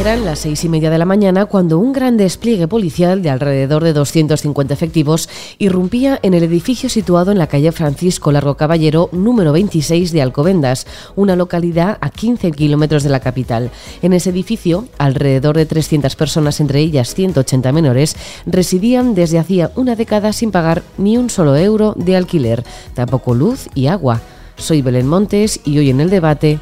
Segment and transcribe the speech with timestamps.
[0.00, 3.84] Eran las seis y media de la mañana cuando un gran despliegue policial de alrededor
[3.84, 5.28] de 250 efectivos
[5.58, 10.86] irrumpía en el edificio situado en la calle Francisco Largo Caballero, número 26 de Alcobendas,
[11.16, 13.70] una localidad a 15 kilómetros de la capital.
[14.00, 19.96] En ese edificio, alrededor de 300 personas, entre ellas 180 menores, residían desde hacía una
[19.96, 24.22] década sin pagar ni un solo euro de alquiler, tampoco luz y agua.
[24.56, 26.58] Soy Belén Montes y hoy en el debate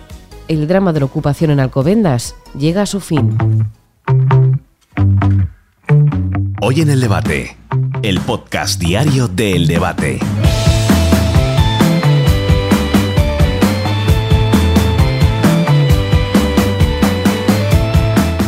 [0.48, 3.36] el drama de la ocupación en Alcobendas llega a su fin.
[6.60, 7.56] Hoy en el debate,
[8.02, 10.18] el podcast diario de El Debate.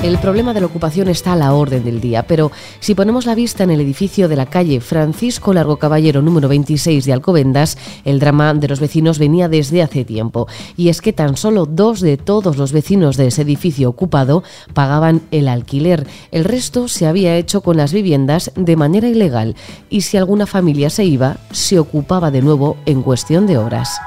[0.02, 2.50] El problema de la ocupación está a la orden del día, pero
[2.80, 7.04] si ponemos la vista en el edificio de la calle Francisco Largo Caballero número 26
[7.04, 7.76] de Alcobendas,
[8.06, 10.48] el drama de los vecinos venía desde hace tiempo.
[10.74, 14.42] Y es que tan solo dos de todos los vecinos de ese edificio ocupado
[14.72, 16.06] pagaban el alquiler.
[16.30, 19.54] El resto se había hecho con las viviendas de manera ilegal
[19.90, 24.00] y si alguna familia se iba, se ocupaba de nuevo en cuestión de horas.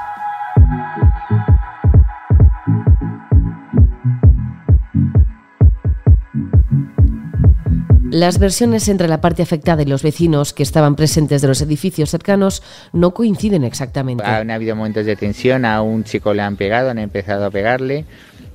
[8.13, 12.11] Las versiones entre la parte afectada y los vecinos que estaban presentes de los edificios
[12.11, 12.61] cercanos
[12.91, 14.23] no coinciden exactamente.
[14.23, 18.05] Han habido momentos de tensión, a un chico le han pegado, han empezado a pegarle.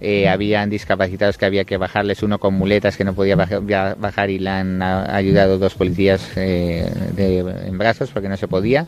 [0.00, 4.38] Eh, habían discapacitados que había que bajarles, uno con muletas que no podía bajar y
[4.38, 8.86] le han ayudado dos policías eh, en brazos porque no se podía.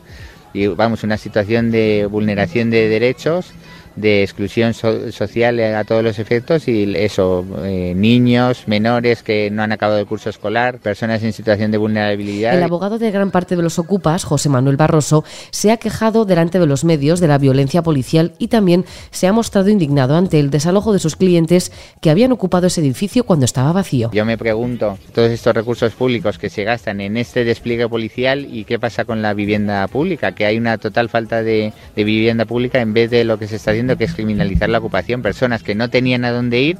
[0.53, 3.51] Y vamos, una situación de vulneración de derechos
[3.95, 9.71] de exclusión social a todos los efectos y eso, eh, niños, menores que no han
[9.71, 12.55] acabado el curso escolar, personas en situación de vulnerabilidad.
[12.55, 16.59] El abogado de gran parte de los ocupas, José Manuel Barroso, se ha quejado delante
[16.59, 20.49] de los medios de la violencia policial y también se ha mostrado indignado ante el
[20.49, 24.11] desalojo de sus clientes que habían ocupado ese edificio cuando estaba vacío.
[24.13, 28.63] Yo me pregunto, todos estos recursos públicos que se gastan en este despliegue policial y
[28.63, 32.79] qué pasa con la vivienda pública, que hay una total falta de, de vivienda pública
[32.79, 35.75] en vez de lo que se está haciendo que es criminalizar la ocupación, personas que
[35.75, 36.77] no tenían a dónde ir,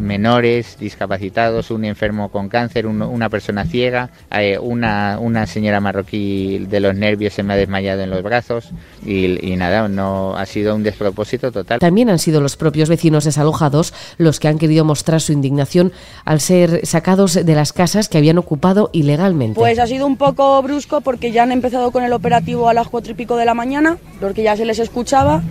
[0.00, 6.80] menores, discapacitados, un enfermo con cáncer, una persona ciega, eh, una, una señora marroquí de
[6.80, 8.70] los nervios se me ha desmayado en los brazos
[9.04, 11.80] y, nada, no ha sido un despropósito total.
[11.80, 15.92] También han sido los propios vecinos desalojados los que han querido mostrar su indignación
[16.24, 19.58] al ser sacados de las casas que habían ocupado ilegalmente.
[19.58, 22.88] Pues ha sido un poco brusco porque ya han empezado con el operativo a las
[22.88, 25.42] cuatro y pico de la mañana, porque ya se les escuchaba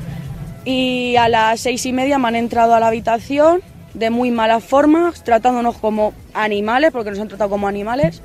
[0.65, 3.61] y a las seis y media me han entrado a la habitación
[3.93, 8.21] de muy mala forma, tratándonos como animales, porque nos han tratado como animales,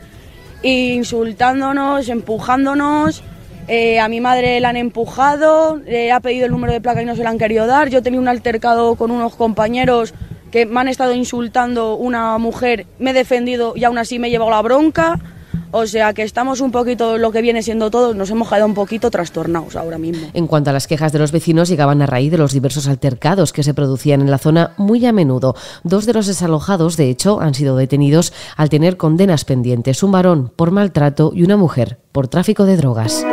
[0.62, 3.22] insultándonos, empujándonos.
[3.66, 7.06] Eh, a mi madre la han empujado, le ha pedido el número de placa y
[7.06, 7.88] no se la han querido dar.
[7.88, 10.12] Yo tenía un altercado con unos compañeros
[10.50, 14.30] que me han estado insultando una mujer, me he defendido y aún así me he
[14.30, 15.18] llevado la bronca.
[15.70, 18.74] O sea que estamos un poquito, lo que viene siendo todo, nos hemos quedado un
[18.74, 20.28] poquito trastornados ahora mismo.
[20.32, 23.52] En cuanto a las quejas de los vecinos, llegaban a raíz de los diversos altercados
[23.52, 25.54] que se producían en la zona muy a menudo.
[25.82, 30.52] Dos de los desalojados, de hecho, han sido detenidos al tener condenas pendientes, un varón
[30.54, 33.24] por maltrato y una mujer por tráfico de drogas.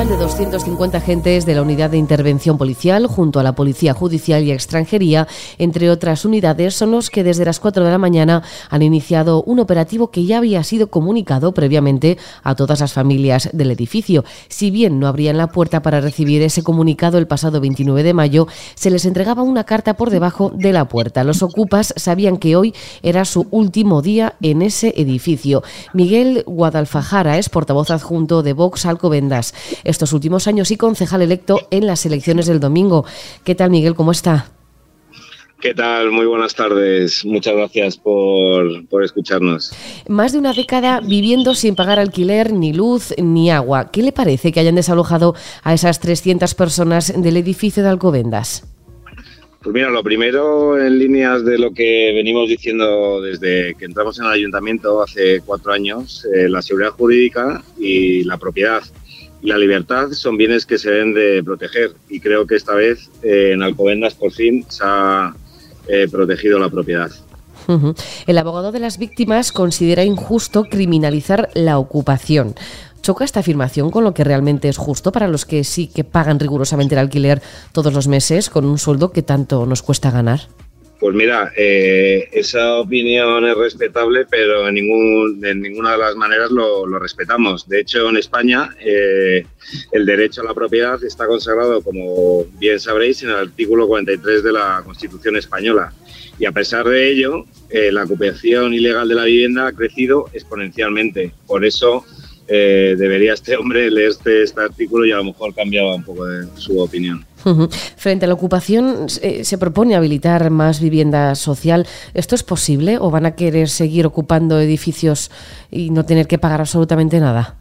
[0.00, 4.42] Total de 250 agentes de la Unidad de Intervención Policial junto a la Policía Judicial
[4.44, 5.28] y Extranjería,
[5.58, 9.58] entre otras unidades, son los que desde las 4 de la mañana han iniciado un
[9.58, 14.24] operativo que ya había sido comunicado previamente a todas las familias del edificio.
[14.48, 18.46] Si bien no abrían la puerta para recibir ese comunicado el pasado 29 de mayo,
[18.76, 21.24] se les entregaba una carta por debajo de la puerta.
[21.24, 25.62] Los ocupas sabían que hoy era su último día en ese edificio.
[25.92, 29.52] Miguel Guadalfajara es portavoz adjunto de Vox Alcobendas
[29.90, 33.04] estos últimos años y concejal electo en las elecciones del domingo.
[33.44, 33.94] ¿Qué tal, Miguel?
[33.94, 34.52] ¿Cómo está?
[35.60, 36.10] ¿Qué tal?
[36.10, 37.22] Muy buenas tardes.
[37.26, 39.74] Muchas gracias por, por, escucharnos.
[40.08, 43.90] Más de una década viviendo sin pagar alquiler, ni luz, ni agua.
[43.90, 48.64] ¿Qué le parece que hayan desalojado a esas 300 personas del edificio de Alcobendas?
[49.62, 54.24] Pues mira, lo primero en líneas de lo que venimos diciendo desde que entramos en
[54.24, 58.82] el ayuntamiento hace cuatro años, eh, la seguridad jurídica y la propiedad
[59.42, 63.52] la libertad son bienes que se deben de proteger y creo que esta vez eh,
[63.52, 65.34] en Alcobendas por fin se ha
[65.88, 67.10] eh, protegido la propiedad.
[68.26, 72.54] El abogado de las víctimas considera injusto criminalizar la ocupación.
[73.00, 76.40] ¿Choca esta afirmación con lo que realmente es justo para los que sí que pagan
[76.40, 77.40] rigurosamente el alquiler
[77.72, 80.40] todos los meses con un sueldo que tanto nos cuesta ganar?
[81.00, 86.50] Pues mira, eh, esa opinión es respetable, pero en, ningún, de ninguna de las maneras
[86.50, 87.66] lo, respetamos.
[87.66, 89.46] De hecho, en España eh,
[89.92, 94.52] el derecho a la propiedad está consagrado, como bien sabréis, en el artículo 43 de
[94.52, 95.90] la Constitución española.
[96.38, 101.32] Y a pesar de ello, eh, la ocupación ilegal de la vivienda ha crecido exponencialmente.
[101.46, 102.04] Por eso
[102.46, 106.48] debería este hombre leer este, este artículo y a lo mejor cambiaba un poco de
[106.56, 107.24] su opinión.
[107.96, 111.86] Frente a la ocupación, eh, se propone habilitar más vivienda social.
[112.14, 115.30] ¿Esto es posible o van a querer seguir ocupando edificios
[115.70, 117.56] y no tener que pagar absolutamente nada?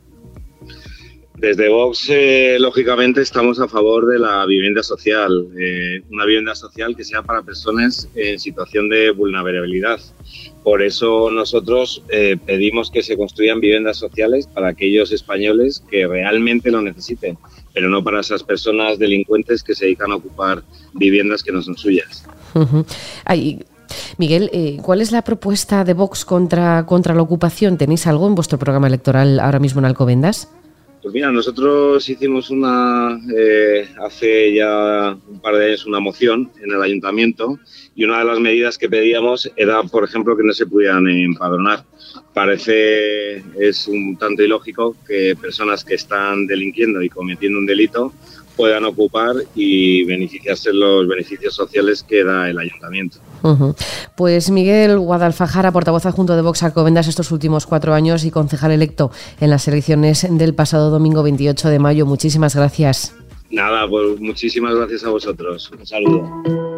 [1.40, 6.96] Desde Vox, eh, lógicamente, estamos a favor de la vivienda social, eh, una vivienda social
[6.96, 10.00] que sea para personas en situación de vulnerabilidad.
[10.64, 12.04] Por eso nosotros
[12.46, 17.38] pedimos que se construyan viviendas sociales para aquellos españoles que realmente lo necesiten
[17.74, 20.64] pero no para esas personas delincuentes que se dedican a ocupar
[20.94, 22.26] viviendas que no son suyas.
[24.18, 27.78] Miguel, eh, ¿cuál es la propuesta de Vox contra, contra la ocupación?
[27.78, 30.50] ¿Tenéis algo en vuestro programa electoral ahora mismo en Alcobendas?
[31.02, 36.72] Pues mira, nosotros hicimos una eh, hace ya un par de años una moción en
[36.72, 37.58] el ayuntamiento
[37.96, 41.86] y una de las medidas que pedíamos era, por ejemplo, que no se pudieran empadronar.
[42.34, 48.14] Parece es un tanto ilógico que personas que están delinquiendo y cometiendo un delito
[48.60, 53.20] puedan ocupar y beneficiarse los beneficios sociales que da el ayuntamiento.
[54.18, 59.12] Pues Miguel Guadalfajara, portavoz adjunto de Vox Alcobendas estos últimos cuatro años y concejal electo
[59.40, 62.06] en las elecciones del pasado domingo 28 de mayo.
[62.06, 63.16] Muchísimas gracias.
[63.50, 65.72] Nada, pues muchísimas gracias a vosotros.
[65.72, 66.69] Un saludo.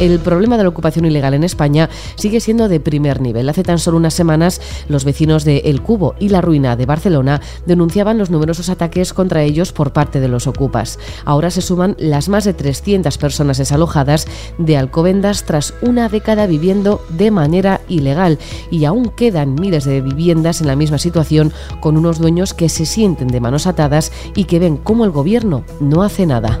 [0.00, 3.48] El problema de la ocupación ilegal en España sigue siendo de primer nivel.
[3.48, 7.40] Hace tan solo unas semanas, los vecinos de El Cubo y La Ruina de Barcelona
[7.66, 10.98] denunciaban los numerosos ataques contra ellos por parte de los ocupas.
[11.24, 14.26] Ahora se suman las más de 300 personas desalojadas
[14.58, 18.38] de Alcobendas tras una década viviendo de manera ilegal
[18.70, 22.86] y aún quedan miles de viviendas en la misma situación con unos dueños que se
[22.86, 26.60] sienten de manos atadas y que ven cómo el gobierno no hace nada.